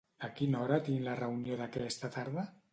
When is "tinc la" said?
0.87-1.15